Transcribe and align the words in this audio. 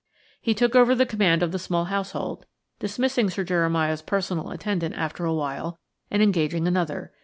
He 0.41 0.55
took 0.55 0.75
over 0.75 0.95
the 0.95 1.05
command 1.05 1.43
of 1.43 1.51
the 1.51 1.59
small 1.59 1.85
household, 1.85 2.47
dismissing 2.79 3.29
Sir 3.29 3.43
Jeremiah's 3.43 4.01
personal 4.01 4.49
attendant 4.49 4.95
after 4.97 5.25
a 5.25 5.33
while 5.35 5.77
and 6.09 6.23
engaging 6.23 6.67
another. 6.67 7.13